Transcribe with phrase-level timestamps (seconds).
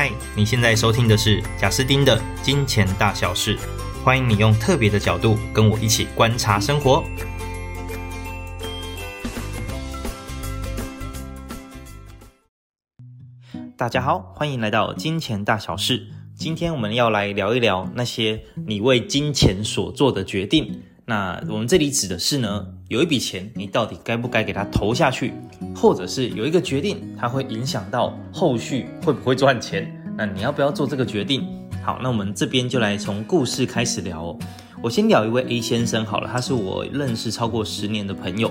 [0.00, 3.58] 嗨，你现在收听的是贾斯丁的金钱大小事，
[4.04, 7.02] 欢迎你用特别的角度跟我一起观察生活。
[13.76, 16.06] 大家好，欢迎来到金钱大小事。
[16.36, 20.80] 今天我们要来聊一聊那些你为金钱所做的决定。
[21.06, 25.34] 那我们这里指的是呢，有一笔钱，你到底该不该给他投下去，
[25.76, 29.94] 或者是有一个决定，它会影响到后续会不会赚钱？
[30.16, 31.46] 那你要不要做这个决定？
[31.84, 34.38] 好，那我们这边就来从故事开始聊哦。
[34.82, 38.50] 我先聊一位 A 先生好了，他是我认识超过十年的朋友。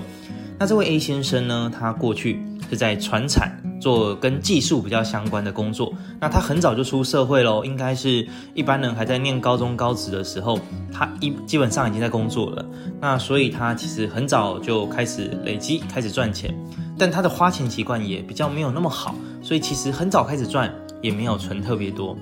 [0.56, 5.92] 那这位 A 先生呢，他过去是在传产做跟技术比较相关的工作。
[6.20, 10.58] 那他很早就出社会喽，应该是一般人还在念高中高职的时候，
[10.92, 12.64] 他一基本上已经在工作了。
[13.00, 16.54] 那所以他其实很早就开始累积，开始赚钱。
[16.98, 22.16] 但他的花钱习惯也比较没有那么好，所以其实很早开始赚，也没有存特别多。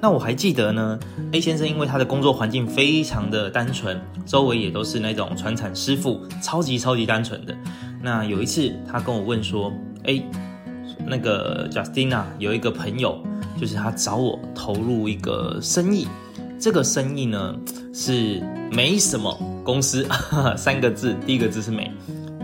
[0.00, 0.98] 那我还记得呢
[1.30, 7.54] ，A 先生因为他的工作环境非常的单纯，周围也都是那种传产师傅，超级超级单纯的。
[8.02, 10.20] 那有一次他跟我问说：“哎，
[11.12, 13.22] 那个 Justina 有一个朋友，
[13.60, 16.08] 就是他找我投入一个生意，
[16.58, 17.54] 这个生意呢
[17.92, 20.08] 是没什么公司，
[20.56, 21.92] 三个字，第一个字是没。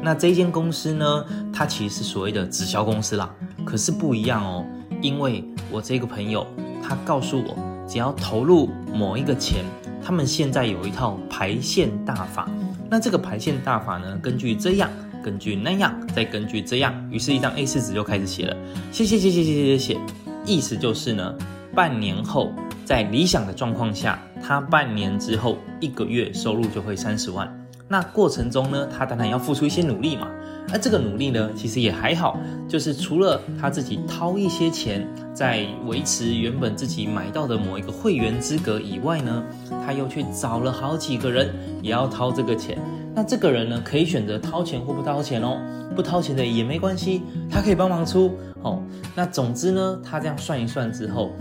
[0.02, 4.62] 那这间公司呢，它其实是所谓的直销公司啦，可是不一样哦，
[5.00, 6.46] 因为我这个朋友。”
[6.80, 7.54] 他告诉我，
[7.86, 9.62] 只要投入某一个钱，
[10.02, 12.48] 他们现在有一套排线大法。
[12.88, 14.88] 那这个排线大法呢，根据这样，
[15.28, 18.56] 根据那样，再根据这样，于是，一张 A 四纸就开始写了，
[18.90, 20.00] 写写写写写写写。
[20.46, 21.34] 意思就是呢，
[21.74, 22.50] 半年后，
[22.86, 27.46] 在理想的状况下，他半年之后一个月收入就会三十万。
[27.86, 30.30] 那过程中呢，他当然要付出一些努力嘛。
[30.70, 32.38] 那这个努力呢，其实也还好，
[32.68, 39.42] 就是除了他自己掏一些钱，在维持原本自己买到的某一个会员资格以外呢，
[39.84, 42.78] 他又去找了好几个人也要掏这个钱。
[43.14, 45.58] 那这个人呢，可以选择掏钱或不掏钱哦，
[45.96, 48.82] 不掏钱的也没关系，他可以帮忙出哦。
[49.16, 51.32] 那总之呢，他这样算一算之后，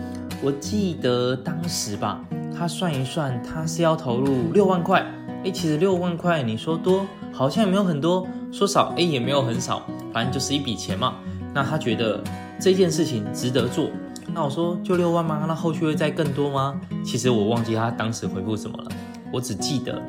[0.42, 2.24] 我记得当时吧，
[2.58, 5.06] 他算一算，他是要投入六万块。
[5.48, 9.82] 诶，其实六万块，你说多好像也没有很多，说少诶也没有很少，
[10.12, 11.16] 反正就是一笔钱嘛。
[11.54, 12.22] 那他觉得
[12.60, 13.90] 这件事情值得做。
[14.34, 15.46] 那我说就六万吗？
[15.48, 16.78] 那后续会再更多吗？
[17.02, 18.92] 其实我忘记他当时回复什么了，
[19.32, 20.02] 我只记得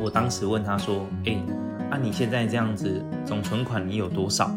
[0.00, 1.42] 我当时问他说：“诶，
[1.90, 4.54] 那你现在这样子总存款你有多少？”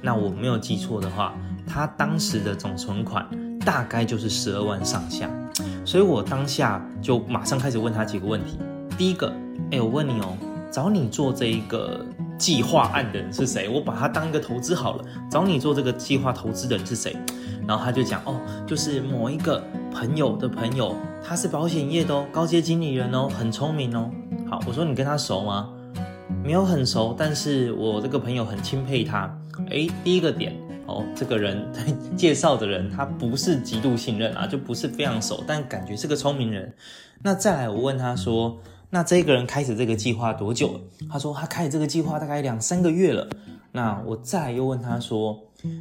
[0.00, 1.34] 那我没有记错的话，
[1.66, 3.26] 他当时的总存款
[3.64, 5.28] 大概就是十二万上下。
[5.84, 8.60] 所以我当下就马上开始问他几个问题。
[8.96, 9.32] 第一个。
[9.70, 10.36] 哎，我问你哦，
[10.70, 12.04] 找你做这一个
[12.38, 13.68] 计划案的人是谁？
[13.68, 15.04] 我把他当一个投资好了。
[15.30, 17.16] 找你做这个计划投资的人是谁？
[17.66, 19.62] 然后他就讲哦，就是某一个
[19.92, 24.10] 朋友的朋友，他是保险业的哦，高阶经理人哦，很聪明哦。
[24.48, 25.68] 好，我说你跟他熟吗？
[26.44, 29.22] 没有很熟，但是我这个朋友很钦佩他。
[29.70, 30.54] 哎，第一个点
[30.86, 31.66] 哦，这个人
[32.16, 36.72] 介绍的人他不是极度信任啊，就不是非常熟，但感觉是个聪明人。
[37.22, 38.56] 那再来，我问他说。
[38.96, 40.80] 那这个人开始这个计划多久了？
[41.10, 43.28] 他说他开始这个计划大概两三个月了。
[43.70, 45.38] 那我再又问他说，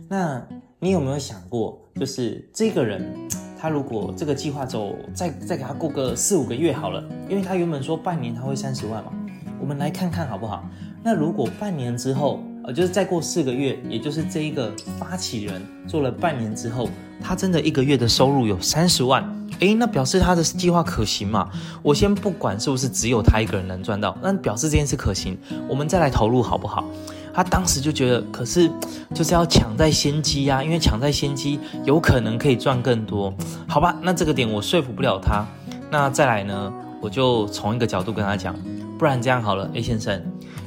[0.10, 0.46] 那
[0.80, 3.10] 你有没有想过，就是这个人
[3.58, 9.14] 他如果这个计划走，再再给他过个四五个月好了，因为他原本说半年他会三十万嘛，
[9.62, 10.70] 我们来看看好不好？
[11.02, 16.90] 那如果半年之后，呃，就是再过四个月，也就是这一个发起人做了半年之后，
[17.22, 19.24] 他真的一个月的收入有三十万。
[19.60, 21.48] 诶，那表示他的计划可行嘛？
[21.84, 25.38] 我先不管是不是只有他一个人能赚到，那表示这件事可行，
[25.70, 26.84] 我们再来投入好不好？
[27.34, 28.70] 他当时就觉得，可是
[29.14, 33.32] 就是要抢在先机呀，因为抢在先机有可能可以赚更多，
[33.68, 33.96] 好吧？
[34.02, 35.46] 那这个点我说服不了他。
[35.92, 38.56] 那再来呢，我就从一个角度跟他讲，
[38.98, 40.22] 不然这样好了，A 先生，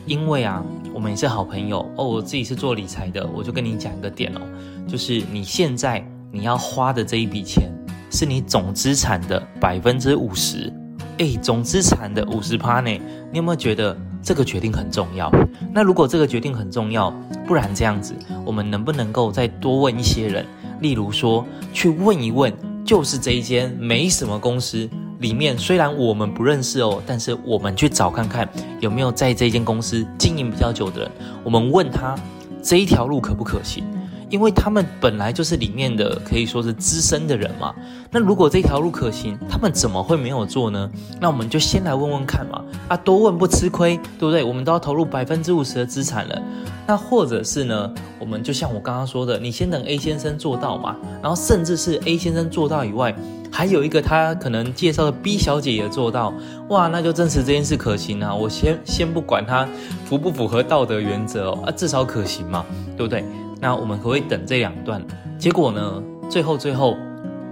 [0.06, 0.64] 因为啊，
[0.98, 4.40] 我们也是好朋友哦，我自己是做理财的，我就跟你讲一个点哦，
[4.88, 7.72] 就是你现在你要花的这一笔钱。
[8.10, 10.72] 是你总资产的百分之五十，
[11.18, 12.90] 哎，总资产的五十趴呢？
[13.30, 15.30] 你有没有觉得这个决定很重要？
[15.72, 17.12] 那如果这个决定很重要，
[17.46, 18.12] 不然这样子，
[18.44, 20.44] 我们能不能够再多问一些人？
[20.80, 22.52] 例如说，去问一问，
[22.84, 24.88] 就是这一间没什么公司
[25.20, 28.48] 里面，虽然我们不认识哦，但是我们去找看看
[28.80, 31.10] 有没有在这间公司经营比较久的人，
[31.42, 32.16] 我们问他
[32.62, 33.84] 这一条路可不可行？
[34.30, 37.74] 因为他们本来就是里面的可以说是资深的人嘛。
[38.10, 40.90] 那如果这条路可行，他们怎么会没有做呢？
[41.20, 42.62] 那我们就先来问问看嘛。
[42.88, 44.42] 啊，多问不吃亏，对不对？
[44.42, 46.42] 我们都要投入百分之五十的资产了。
[46.86, 53.14] 那或者是呢，我们就像我刚刚说的，你先等 A 先生做到嘛，然后甚至是 A 先生做到以外，
[53.52, 56.32] 还有一个他可能介绍的 B 小姐也做到，
[56.68, 58.34] 哇，那就证实这件事可行啊。
[58.34, 59.68] 我先先不管他
[60.06, 62.64] 符不符合道德原则哦，啊，至少可行嘛，
[62.96, 63.22] 对不对？
[63.60, 65.02] 那我们可不可以等这两段？
[65.38, 66.96] 结果呢，最后最后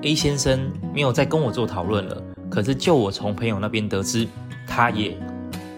[0.02, 4.26] A 先生没有再跟我做讨论了，可是就我从朋友那边得知，
[4.66, 5.16] 他也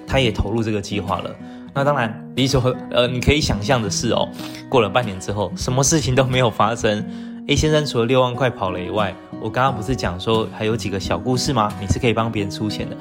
[0.06, 1.30] 他也投入这个计划了。
[1.74, 4.28] 那当然，你说，呃，你可以想象的是哦，
[4.68, 7.04] 过了半年之后，什么事情都没有发生。
[7.46, 11.72] A 先生除了六万块跑了以外，我刚刚不是讲说还有几个小故事吗？
[11.80, 12.96] 你是可以帮别人出钱的。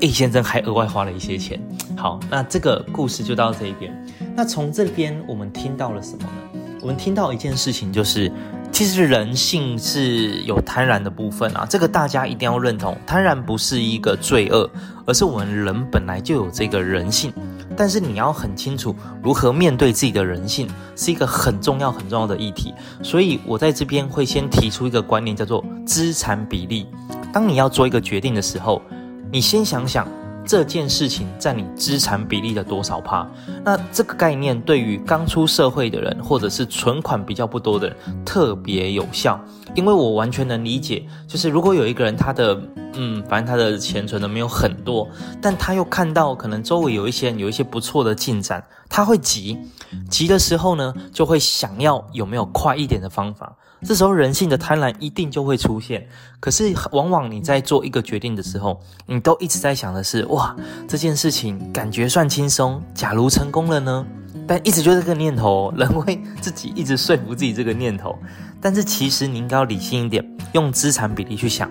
[0.00, 1.60] A 先生还额外花了一些钱。
[1.96, 3.92] 好，那这个故事就到这一边。
[4.34, 6.59] 那从这边我们听到了什么呢？
[6.80, 8.30] 我们听到一件事情就是。
[8.72, 12.96] 其实人性是有贪婪的部分啊，这个大家一定要认同。
[13.04, 14.70] 贪婪不是一个罪恶，
[15.04, 17.32] 而是我们人本来就有这个人性。
[17.76, 18.94] 但是你要很清楚
[19.24, 22.72] 如何面对自己的人性，是一个很重要很重要的议题。
[23.02, 26.86] 所以我在这边会先提出一个观念，叫做资产比例。
[27.32, 28.80] 当你要做一个决定的时候，
[29.32, 30.06] 你先想想。
[30.50, 33.24] 这件事情占你资产比例的多少趴？
[33.64, 39.40] 那这个概念对于刚出社会的人，或者是存款比较不多的人特别有效，
[39.76, 42.60] 因为我完全能理解，就是如果有一个人他的
[42.94, 45.08] 嗯，反正他的钱存的没有很多，
[45.40, 49.56] 但他又看到可能周围有一些人有一些不错的进展，他会急，
[50.08, 53.56] 急的时候呢，就会想要有没有快一点的方法。
[53.82, 56.06] 这时候人性的贪婪一定就会出现，
[56.38, 60.54] 可是往往你在做一个决定的时候，你都一直在想的是，哇，
[60.86, 64.06] 这件事情感觉算轻松，假如成功了呢？
[64.46, 68.18] 但一直就这个念头，人会自己一直说服自己这个念头。
[68.60, 71.70] 但是其实你应该要理性一点，用资产比例去想。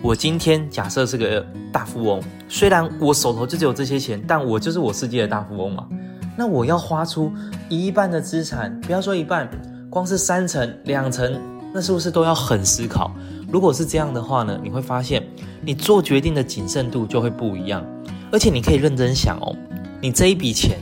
[0.00, 5.88] 我今天假设是个大富翁，虽然我手头就只有这些钱，但我就是我世界的大富翁嘛。
[6.36, 7.32] 那我要花出
[7.68, 9.50] 一半的资产，不要说一半。
[9.90, 11.40] 光是三层、两层，
[11.72, 13.10] 那是不是都要很思考？
[13.50, 15.26] 如果是这样的话呢，你会发现
[15.62, 17.84] 你做决定的谨慎度就会不一样。
[18.30, 19.56] 而且你可以认真想哦，
[20.02, 20.78] 你这一笔钱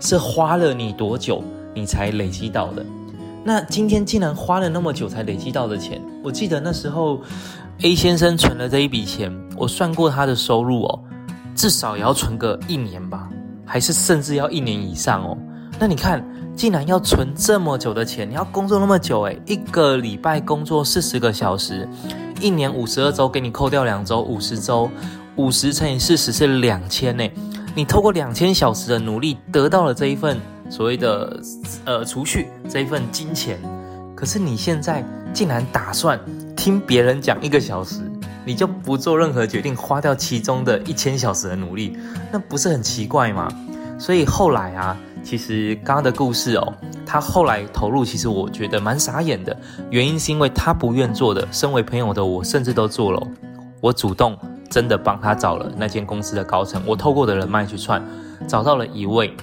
[0.00, 2.84] 是花了你多久，你才累积到的？
[3.44, 7.20] 那今天竟然花了那么久才累积到的钱，我记得那时候
[7.82, 11.00] A 先生存了这一笔钱，我算过他的收入哦，
[11.54, 13.28] 至少也要存个一年吧，
[13.64, 15.38] 还是甚至要一年以上哦。
[15.78, 16.24] 那你看。
[16.58, 21.88] 竟然要存这么久的钱，你要工作那么久诶，一个礼拜工作四十个小时，
[22.40, 24.90] 一年五十二周，给你扣掉两周，五十周，
[25.36, 27.32] 五十乘以四十是两千诶，
[27.76, 30.36] 你透过两千小时的努力得到了这一份
[30.68, 31.40] 所谓的
[31.84, 33.56] 呃储蓄这一份金钱，
[34.16, 36.18] 可是你现在竟然打算
[36.56, 38.00] 听别人讲一个小时，
[38.44, 41.96] 你就不做任何决定，花掉其中的一千小时的努力，
[42.32, 43.48] 那不是很奇怪吗？
[43.96, 44.96] 所以后来啊。
[45.22, 46.72] 其实刚刚的故事哦，
[47.04, 49.56] 他后来投入，其实我觉得蛮傻眼的。
[49.90, 53.22] 原因是因为他不愿做的，身为朋友的我甚至都做了。
[53.80, 54.36] 我主动
[54.70, 58.02] 真的帮他找了那间公司的高层，我透过的人脉去串，
[58.46, 59.36] 找到了一位。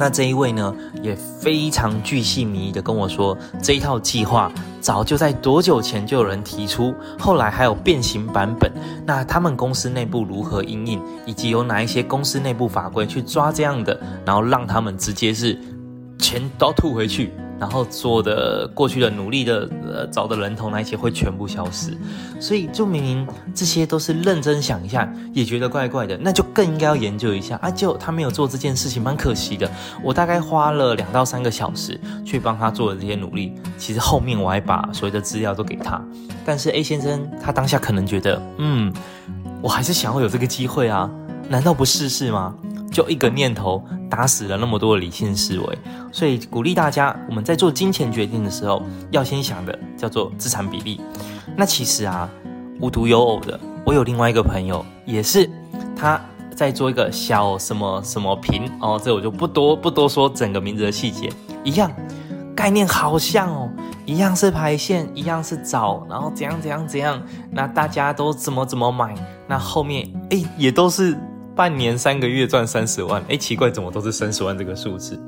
[0.00, 4.50] 那这一位呢，也非常巨细靡遗的跟我说，这一套计划
[4.80, 8.72] 早就在多久前就有人提出，后来还有变形版本。
[9.04, 15.58] 那他们公司内部如何应应，以及有哪一些公司内部法规去抓这样的，然后让他们直接是
[16.18, 17.30] 钱都吐回去。
[17.60, 21.94] 然后做的过去的努力的呃找的人头那些会全部消失，
[22.40, 27.70] 所以就明明这些都是认真想一下也觉得怪怪的，那就更应该要研究一下啊！
[27.70, 29.70] 就他没有做这件事情，蛮可惜的。
[30.02, 36.02] 我大概花了两到三个小时去帮他做的这些努力，其实后面我还把所有的资料都给他。
[36.46, 38.90] 但是 A 先生他当下可能觉得，嗯，
[39.60, 41.10] 我还是想要有这个机会啊，
[41.50, 42.54] 难道不试试吗？
[42.90, 45.78] 就一个念头打死了那么多的理性思维，
[46.10, 48.82] 所以鼓励大家，我们在做金钱决定的时候，
[49.12, 51.00] 要先想的叫做资产比例。
[51.56, 52.28] 那其实啊，
[52.80, 55.48] 无独有偶的，我有另外一个朋友，也是
[55.94, 56.20] 他
[56.56, 61.32] 在做一个小什么什么平哦，这我就不多不多说整个名字的细节，
[61.62, 61.88] 一样
[62.56, 63.70] 概念好像哦，
[64.04, 69.14] 一样是排线，一样是找，然后怎样怎样怎样，那大家都怎么怎么买，
[69.46, 71.16] 那后面诶也都是。
[71.54, 75.20] 半年三个月赚三十万，哎，奇怪，怎么都是三十万这个数字？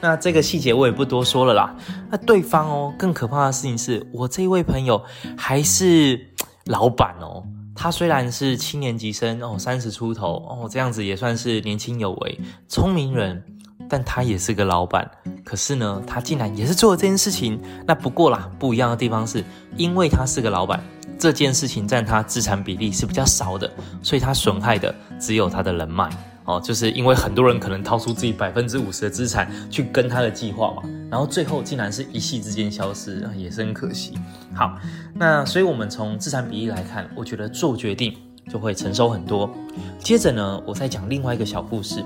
[0.00, 1.74] 那这个细节我也不多说了啦。
[2.10, 5.02] 那对方哦，更可怕的事情是我这位朋友
[5.36, 6.20] 还是
[6.66, 7.42] 老板哦。
[7.74, 13.42] 他虽然是七年级生哦，三十出头哦，这样子也算是年轻有为、聪明人。
[13.90, 15.10] 但他也是个老板。
[15.42, 17.58] 可是呢，他竟然也是做了这件事情。
[17.86, 19.42] 那不过啦，不一样的地方是，
[19.78, 20.82] 因为他是个老板，
[21.18, 23.70] 这件事情占他资产比例是比较少的，
[24.02, 26.08] 所以他损害的只有他的人脉。
[26.44, 34.14] 哦，就是因为很多人可能掏出自己百分之五十的资产去跟他的计划嘛，然后最后竟然是一夕之间消失，也是很可惜。
[34.54, 34.78] 好，
[35.12, 38.16] 那所以我们从资产比例来看，我觉得做决定
[38.50, 39.50] 就会成熟很多。
[39.98, 42.02] 接着呢，我再讲另外一个小故事，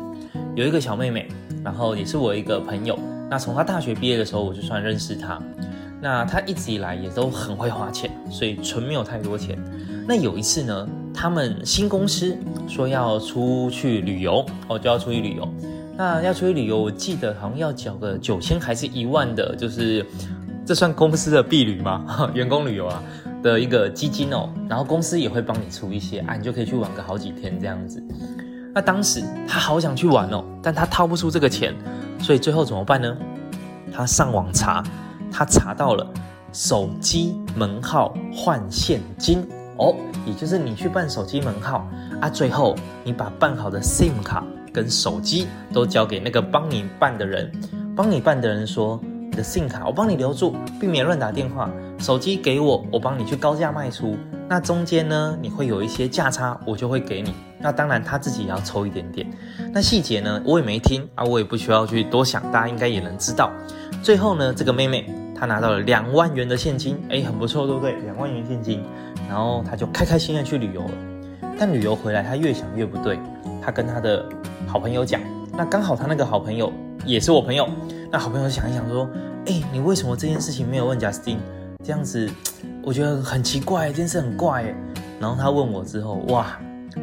[0.57, 1.28] 有一个小妹妹，
[1.62, 2.99] 然后也是我一个朋友，
[3.31, 5.40] 那从她大学毕业的时候我就算认识她，
[6.03, 9.57] 那他一直以来也都很会花钱，所以存没有太多钱。
[10.07, 15.49] 那有一次呢，他们新公司说要出去旅游，哦，就要出去旅游。
[15.97, 20.05] 那要出去旅游，我记得好像要缴个九千还是一万的，就是
[20.67, 22.29] 这算公司的毕旅吗？
[22.35, 23.01] 员工旅游啊
[23.41, 24.49] 的一个基金哦。
[24.69, 28.03] 然后公司也会帮你出一些，啊，你就可以去玩个好几天这样子。
[28.75, 31.73] 那当时他好想去玩哦，但他掏不出这个钱，
[32.19, 33.17] 所以最后怎么办呢？
[33.93, 34.83] 他上网查，
[35.33, 36.07] 他查到了
[36.53, 39.47] 手机门号换现金。
[39.79, 39.97] 哦，
[40.27, 41.89] 也就是你去办手机门号
[42.21, 47.51] 啊，最后你把办好的 SIM 卡跟手机都交给那个帮你办的人，
[47.97, 54.15] 帮你办的人说，你的 SIM 卡我帮你留住，避免乱打电话，手机给我，我帮你去高价卖出，
[54.47, 59.27] 那中间呢，你会有一些价差，我就会给你，那当然他自己也要抽一点点，
[59.73, 63.51] 那细节呢，我也没听啊，我也不需要去多想，大家应该也能知道，
[64.03, 65.11] 最后呢，这个妹妹
[65.43, 67.97] 他拿到了两万元的现金，哎，很不错，对不对？
[68.03, 68.81] 两万元现金。
[69.29, 70.91] 然后他就开开心心去旅游了，
[71.59, 73.19] 但旅游回来他越想越不对，
[73.61, 74.25] 他跟他的
[74.69, 75.21] 好朋友讲，
[75.53, 76.73] 那刚好他那个好朋友
[77.05, 77.69] 也是我朋友，
[78.09, 79.11] 那好朋友想一想说，
[79.47, 81.41] 哎，你为什么这件事情没有问贾斯汀？
[81.83, 82.31] 这样子
[82.81, 84.73] 我觉得很奇怪，这件事很怪。
[85.19, 86.57] 然后他问我之后，哇，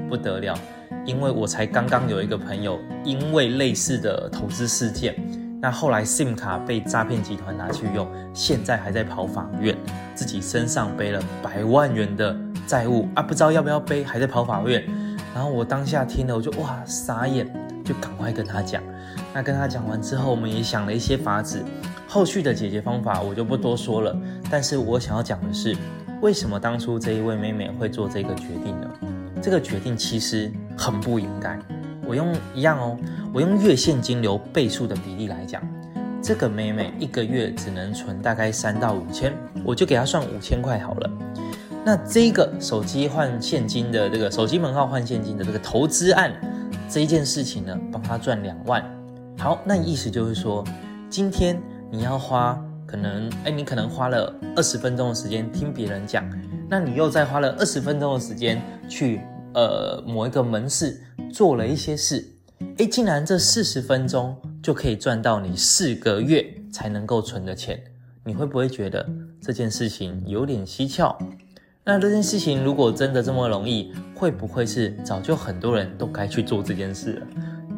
[0.07, 0.57] 不得了，
[1.03, 5.13] 因为我才刚刚有一个朋友因为类似的投资事件。
[5.61, 9.77] 那后来 SIM 卡被诈骗集团拿去用，现在还在跑法院，
[10.15, 12.35] 自己身上背了百万元的
[12.65, 14.83] 债务啊，不知道要不要背，还在跑法院。
[15.35, 17.45] 然后我当下听了，我就哇傻眼，
[17.83, 18.81] 就赶快跟他讲。
[19.33, 21.61] 那跟他讲完之后，我们也想了一些法子，
[22.07, 24.15] 后续的解决方法我就不多说了。
[24.49, 25.75] 但是我想要讲的是，
[26.21, 28.89] 为什么当初这一位妹妹会做这个决定呢？
[29.41, 31.59] 这个决定其实很不应该。
[32.09, 32.97] 我用一样哦，
[33.31, 35.61] 我用月现金流倍数的比例来讲，
[36.23, 39.31] 这个妹妹一个月只能存大概三到五千，
[39.63, 41.11] 我就给她算五千块好了。
[41.85, 46.33] 那这个手机换现金的这个手机门号换现金的这个投资案，
[46.89, 48.83] 这一件事情呢，帮她赚两万。
[49.37, 50.63] 好，那意思就是说，
[51.11, 51.61] 今天
[51.91, 56.27] 你要花可能，哎，你可能花了二十分钟的时间听别人讲，
[56.67, 59.21] 那你又再花了二十分钟的时间去
[59.53, 60.99] 呃某一个门市。
[61.31, 62.27] 做了一些事，
[62.77, 67.81] 诶，竟然这四十分钟就可以赚到你四个月才能够存的钱，
[68.25, 69.07] 你会不会觉得
[69.41, 71.15] 这件事情有点蹊跷？
[71.85, 77.27] 那这件事情如果真的这么容易，会不会是早就很多人都该去做这件事了？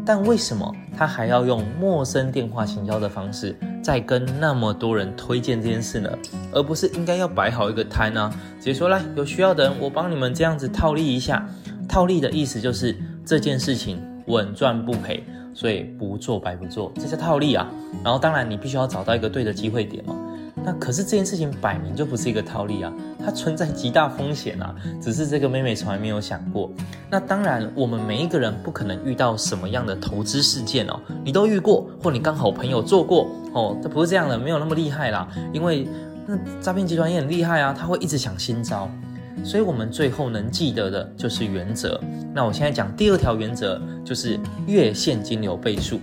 [0.03, 6.09] 但为什么他还要用陌生电话行销的方式，再跟那么多人推荐这件事呢？
[6.51, 8.33] 而不是应该要摆好一个摊呢？
[8.57, 11.47] 直接说来，有需要的人，我帮你们这样子套利一下。
[11.87, 12.95] 套利的意思就是。
[13.25, 15.23] 这件事情稳赚不赔，
[15.53, 17.69] 所以不做白不做，这是套利啊。
[18.03, 20.15] 然后当然你必须要找到一个对的机会点嘛。
[20.63, 24.75] 那可是这件事情摆明就不是一个套利啊，它存在极大风险啊。
[25.01, 26.69] 只是这个妹妹从来没有想过。
[27.09, 35.27] 那当然，我们每一个人不可能遇到什么样的投资事件哦，你都遇过，或你刚好朋友做过哦，这不是这样的，没有那么厉害啦。
[35.51, 35.87] 因为
[36.27, 38.87] 那诈骗集团也很厉害啊，他会一直想新招。
[39.43, 41.99] 所以，我们最后能记得的就是原则。
[42.33, 45.99] 那我现在讲第二条原则，就是月现金流倍数。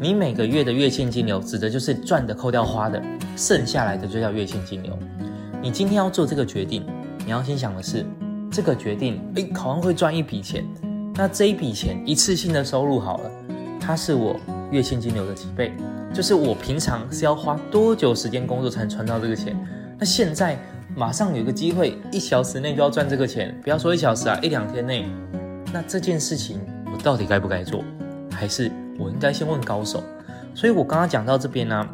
[0.00, 3.02] 你每个月的月现金流，指的就是赚的扣掉花的，
[3.36, 4.98] 剩下来的就叫月现金流。
[5.62, 6.84] 你今天要做这个决定，
[7.24, 8.04] 你要先想的是，
[8.50, 10.64] 这个决定，诶，好像会赚一笔钱。
[11.14, 13.30] 那这一笔钱一次性的收入好了，
[13.80, 14.36] 它是我
[14.70, 15.72] 月现金流的几倍？
[16.12, 19.56] 就是我平常是要花多久时间工作才能赚到这个钱？
[19.98, 20.58] 那现在。
[20.94, 25.04] 马上有个机会，一小时内就要赚这个钱，不要说一小时啊，一两天内。
[25.70, 26.58] 那这件事情
[26.90, 27.84] 我到底该不该做？
[28.30, 30.02] 还是我应该先问高手？
[30.54, 31.86] 所以我刚刚讲到这边呢，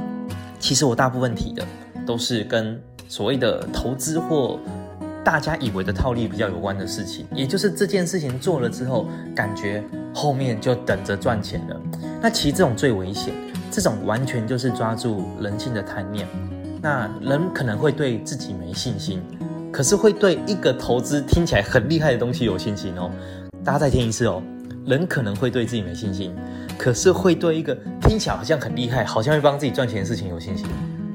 [0.60, 1.66] 其实我大部分提的
[2.06, 4.56] 都是跟所谓的投资或
[5.24, 9.82] 大家以为的套利比较有关的事情，也就是这件事情做了之后，感觉
[10.14, 11.80] 后面就等着赚钱了。
[12.20, 13.34] 那其实这种最危险，
[13.68, 16.28] 这种完全就是抓住人性的贪念。
[16.82, 19.22] 那人可能会对自己没信心，
[19.70, 23.08] 可是会对一个投资听起来很厉害的东西有信心哦。
[23.62, 24.42] 大家再听一次哦，
[24.84, 26.34] 人可能会对自己没信心，
[26.76, 30.66] 可是会对一个听起来好像很厉害，好像会帮自己赚钱的事情有信心。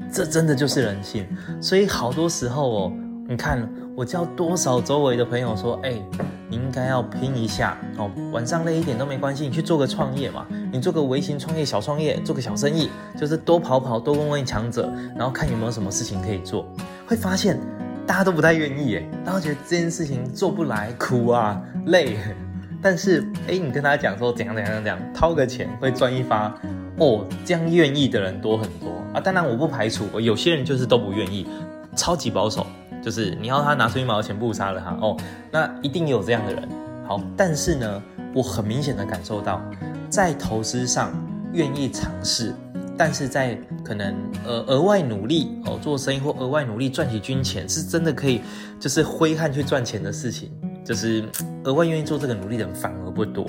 [0.10, 1.28] 这真的就是人性。
[1.60, 2.94] 所以好多时候哦，
[3.28, 6.00] 你看我教多少周围的朋友说，哎，
[6.48, 16.64] 你应该要拼一下哦，晚上累一点都没关系，你去做个创业嘛，你做个微型创业、小创业，做个小生意，就是多跑跑，多问问强者，然后看有没有什么事情可以做，
[17.08, 17.60] 会发现
[18.06, 22.20] 大家都不太愿意耶，大家觉得这件事情做不来，苦啊，累。
[22.80, 26.54] 但是，哎，你跟他讲说怎样怎样怎样，掏个钱会赚一发，
[27.00, 29.20] 哦，这样愿意的人多很多啊。
[29.20, 31.48] 当然，我不排除有些人就是都不愿意，
[31.96, 32.64] 超级保守，
[33.08, 35.16] 就是你要他拿出一毛钱，不杀了他哦。
[35.50, 36.68] 那一定有这样的人。
[37.08, 39.62] 好，但是呢，我很明显的感受到，
[40.10, 41.14] 在投资上
[41.54, 42.54] 愿意尝试，
[42.98, 44.14] 但是在可能
[44.46, 48.42] 呃额外努力哦，做生意或额外努力赚取金钱，是真的可以
[48.78, 50.52] 就是挥汗去赚钱的事情。
[50.84, 51.24] 就是
[51.64, 53.48] 额外愿意做这个努力的人反而不多，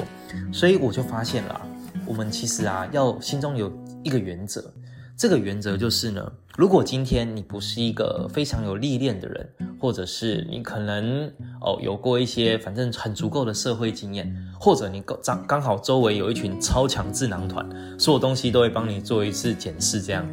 [0.53, 1.61] 所以我就发现了，
[2.07, 3.73] 我们其实啊要心中有
[4.05, 4.73] 一个原则，
[5.19, 9.49] 这个原则就是呢，如果今天你不是一个非常有历练的人，
[9.81, 11.27] 或者是你可能
[11.61, 20.25] 哦有过一些反正很足够的社会经验，或者你刚刚好周围有一群超强智囊团，所有东西都会帮你做一次检视，这样，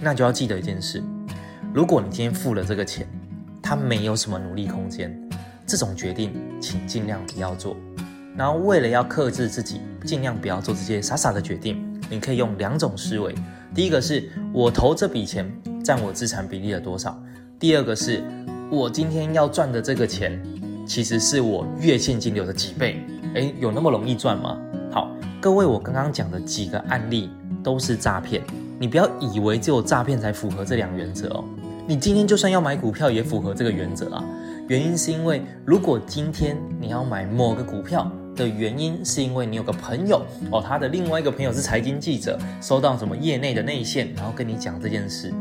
[0.00, 1.02] 那就要记得一件事，
[1.74, 3.06] 如果你今天付了这个钱，
[3.62, 5.14] 它没有什么努力空间。
[5.66, 7.76] 这种决定，请尽量不要做。
[8.34, 11.91] 然后，为了要克制自己，尽量不要做这些傻傻的决定。
[12.10, 13.34] 你可以用两种思维：
[13.74, 15.50] 第一个是我投这笔钱
[15.82, 17.12] 占我资产比例的多少；
[17.58, 18.22] 第二个是
[18.70, 20.40] 我今天要赚的这个钱，
[20.86, 23.04] 其实是我月现金流的几倍。
[23.34, 24.58] 诶，有那么容易赚吗？
[24.90, 27.30] 好，各位，我刚刚讲的几个案例
[27.62, 28.42] 都是诈骗，
[28.78, 31.44] 你不要以为只有诈骗才符合这两原则哦。
[31.86, 34.22] 你今天就算要买股票，也符合这个原则啊。
[34.68, 45.32] 原因是因为，如果今天你要买某个股票的原因，是因为你有个朋友哦，他的另外一个朋友是财经记者，收到什么业内的内线，然后跟你讲这件事，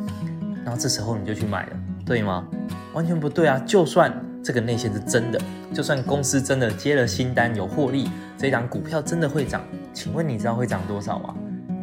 [0.63, 1.73] 然后这时候你就去买了，
[2.05, 2.47] 对吗？
[2.93, 3.57] 完全不对啊！
[3.65, 5.39] 就算这个内线是真的，
[5.73, 9.61] 就算公司真的接了新单有获利，这档股票真的会涨，
[9.93, 11.33] 请问你知道会涨多少吗？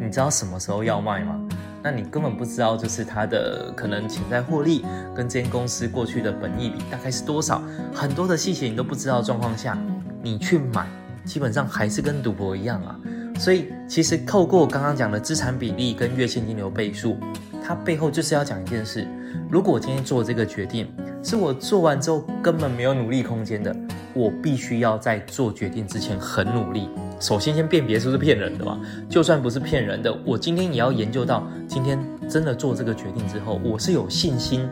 [0.00, 1.40] 你知道什么时候要卖吗？
[1.82, 7.62] 那你根本不知道，就是它的可能潜在获利跟这间公司过去的本益比大概是多少，
[7.94, 9.78] 很多的细节你都不知道状况下，
[10.22, 10.86] 你去买，
[11.24, 12.98] 基本上还是跟赌博一样啊。
[13.38, 17.16] 所以其实透过我刚刚讲的资产比例跟月现金流倍数，
[17.64, 19.06] 它背后就是要讲一件事：
[19.48, 23.74] 如果我今天做这个决定，是我做完之后根本没有努力空间的，
[24.12, 26.88] 我必须要在做决定之前很努力。
[27.20, 28.80] 首先，先辨别是不是骗人的嘛。
[29.08, 34.68] 就算不是骗人的，我今天也要研究到，今天真的做这个决定之后，我是有信心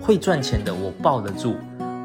[0.00, 1.54] 会赚钱的，我抱得住；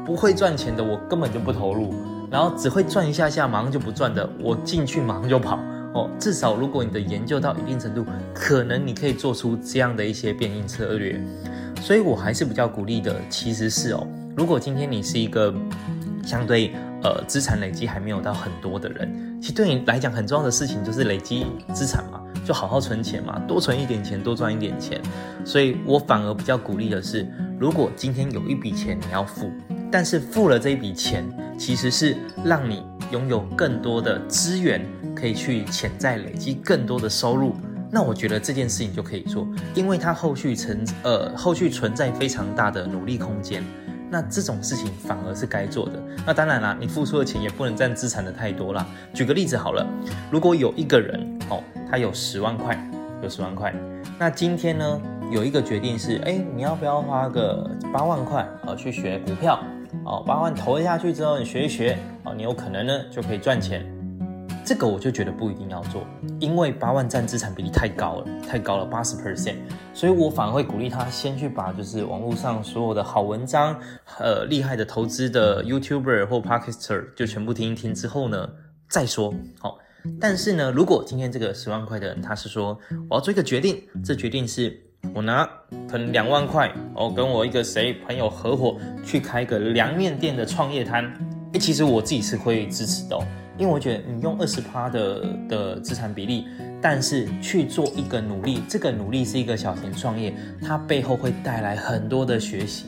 [0.04, 1.94] 不会赚钱的，我根本就不投入。
[2.30, 5.58] 然后只会转一下下，马上就不转的，我进去马上就跑。
[5.94, 11.18] 哦，至少如果你的研究到一定程度，可能你可以做出这样的一些变应策略。
[11.80, 15.54] 所以我还是比较鼓励的，其实是哦，如果今天你是一个
[16.22, 19.25] 相对呃资产累积还没有到很多的人。
[19.40, 25.00] 其实对你来讲很重要的事情就是累积资产嘛，就好好存钱嘛，多存一点钱，多赚一点钱。
[25.44, 27.26] 所以我反而比较鼓励的是，
[27.58, 29.50] 如果今天有一笔钱你要付，
[29.90, 31.24] 但是付了这一笔钱，
[31.58, 37.54] 其实是让你拥有更多的资源，可以去潜在累积更多的收入，
[37.90, 43.62] 那我觉得这件事情就可以做，因为它后续存呃后续存在非常大的努力空间。
[44.10, 45.92] 那这种事情反而是该做的。
[46.26, 48.86] 那当然啦，你付出的钱也不能占资产的太多啦。
[49.12, 49.86] 举个例子好了，
[50.30, 52.78] 如果有一个人哦，他有十万块，
[53.22, 53.74] 有十万块，
[54.18, 59.58] 那今天呢，有一个决定是，哎，你要不要花个八万块哦去学股票？
[60.04, 63.84] 哦，八万投下去之后，你学一学，哦，你有可能呢就可以赚钱。
[64.66, 66.04] 这个我就觉得不一定要做，
[66.40, 69.54] 因为八万占资产比例太高了，太高了八十 percent，
[69.94, 73.78] 所以我反而会鼓励他先去把就是网络上所有的好文章，
[74.18, 78.50] 呃，厉害的投资的 YouTuber 或 Podcaster 就全部听一听之后呢
[78.88, 79.32] 再说。
[79.60, 79.78] 好、
[80.20, 82.76] 但是呢，如果今天这个十万块的人他是说
[83.08, 84.76] 我要做一个决定，这决定是
[85.14, 85.48] 我拿
[85.88, 91.04] 可能两万块，哦，跟我一个谁朋友合伙去开个凉面店的创业摊，
[91.52, 93.22] 诶，其实我自己是会支持的、哦。
[93.58, 96.46] 因为我觉得你用二十趴的的资产比例，
[96.80, 102.86] 但是去做一个努力，这个努力是一个小型创业，它背后会带来很多的学习。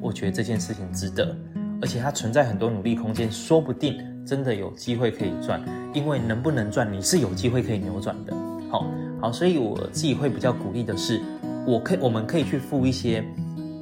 [0.00, 1.36] 我觉得这件事情值得，
[1.80, 5.62] 而且它存在很多努力空间，说不定真的有机会可以赚。
[5.94, 8.34] 因为能不能赚，你是有机会可以扭转的。
[8.70, 8.86] 好，
[9.20, 11.20] 好，所以我自己会比较鼓励的是，
[11.66, 13.24] 我可以，我们可以去付一些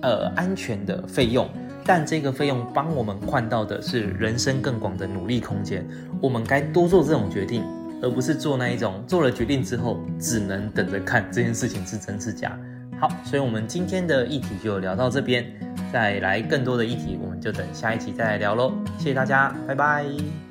[0.03, 1.49] 呃安全的费用。
[1.87, 5.87] 但这个费用帮我们换到的是人生更广的努力空间，
[6.21, 7.65] 我们该多做这种决定，
[8.03, 12.59] 而不是做那一种做了决定之后只能等着看这件事情是真是假。
[12.99, 15.47] 好，所以我们今天的议题就聊到这边，
[15.93, 18.73] 再来更多的议题，我们就等下一集再来聊喽。
[18.99, 20.46] 谢谢大家，拜拜。